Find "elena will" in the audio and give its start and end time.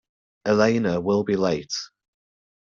0.47-1.23